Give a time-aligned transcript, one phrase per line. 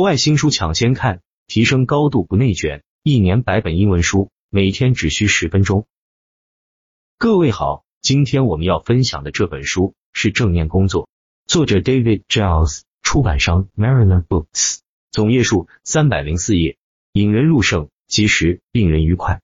[0.00, 5.86] 国外新书抢先看，提升高度不内卷，一年百本英文书，每天只需十分钟。
[7.18, 11.10] 各位好，今天我们要分享的这本书是正念工作，
[11.44, 14.78] 作者 David Giles，出版商 Mariner Books，
[15.10, 16.78] 总页数三百零四页，
[17.12, 19.42] 引人入胜，及时令人愉快。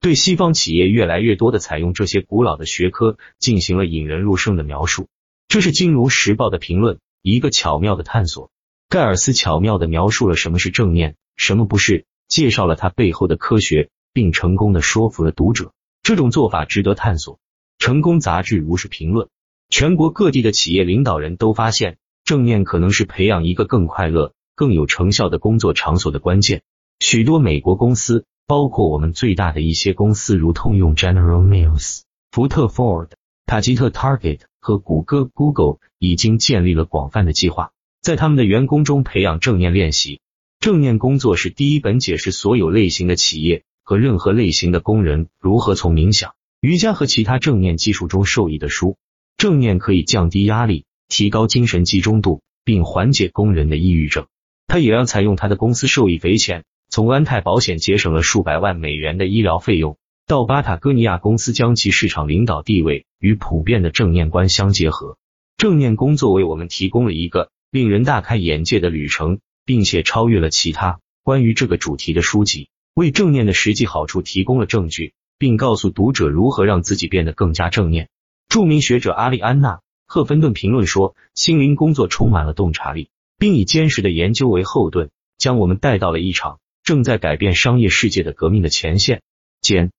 [0.00, 5.06] 对西方企业越来越多的采用这些古老的学科进行了引人入胜的描述，
[5.46, 8.50] 这是《金融时报》的评论，一个巧妙的探索。
[8.88, 15.72] 盖尔斯巧妙的描述了什么是正念，什么不是，介绍了他背后的科学，并成功的说服了读者。
[16.04, 17.40] 这种做法值得探索。
[17.78, 19.28] 成功杂志如是评论。
[19.68, 26.62] 全国各地的企业领导人都发现，正念可能是培养一个更快乐、更有成效的工作场所的关键。
[27.00, 33.08] 许多美国公司，包括我们最大的一些公司，如通用 General Mills、福特 Ford、
[33.46, 37.72] 塔吉特 Target 和谷歌 Google，已经建立了广泛的计划。
[38.06, 40.20] 在他们的员工中培养正念练习。
[40.60, 48.96] 正念工作是第一本解释所有类型的企业和任何类型的工人如何从冥想、瑜伽和其他正念技术中受益的书。
[49.36, 54.28] 正念可以降低压力，提高精神集中度，并缓解工人的抑郁症。
[54.68, 59.98] 他也让采用他的公司受益匪浅，从安泰保险节省了数百万美元的医疗费用，
[60.28, 65.18] 到巴塔哥尼亚公司将其市场领导地位与普遍的正念观相结合。
[65.56, 67.50] 正念工作为我们提供了一个。
[67.70, 78.08] 令人大开眼界的旅程，并且超越了其他关于这个主题的书籍，为正念的实际好处提供了证据，并告诉读者如何让自己变得更加正念。
[78.48, 89.22] 著名学者阿利安娜·赫芬顿评论说：“心灵工作充满了洞察力，并以坚实的研究为后盾，将我们带到了一场正在改变商业世界的革命的前线。”
[89.60, 89.90] 间，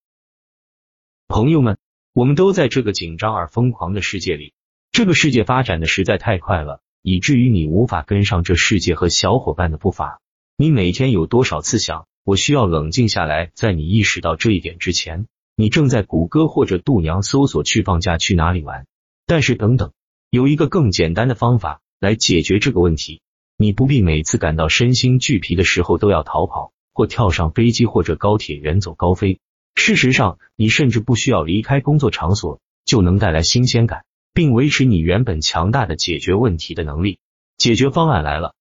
[1.27, 1.77] 朋友们，
[2.13, 4.53] 我们都在这个紧张而疯狂的世界里，
[4.93, 6.81] 这个世界发展的实在太快了。
[7.01, 10.19] 以至于你无法跟上这世界和小伙伴的步伐。
[10.57, 13.51] 你每天有多少次想我需要冷静下来？
[13.53, 18.85] 在你意识到这一点之前，你正在谷歌或者度娘搜索去放假去哪里玩。
[19.25, 19.91] 但是等等，
[20.29, 23.21] 有一个更简单的方法来解决这个问题。
[23.57, 29.39] 你不必每次感到身心俱疲的时候都要逃跑或跳上飞机或者高铁远走高飞。
[29.75, 34.03] 事实上，你甚至不需要离开工作场所就能带来新鲜感。
[34.37, 37.17] 并维持你原本强大的解决问题的能力。
[37.57, 38.53] 解决方案来了。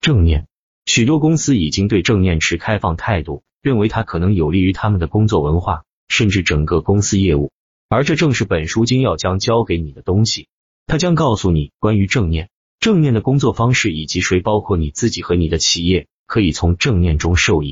[0.00, 0.48] 正念，
[0.86, 7.52] 许多公司已经对正念持开放态度，认为它可能有利于他们的工作文化，甚至整个公司业务。
[7.88, 10.48] 而这正是本书精要将教给你的东西。
[10.88, 12.50] 它将告诉你关于正念、
[12.80, 17.68] 正念的工作方式，以及谁，包括你自己和你的企业，可以从正念中受益。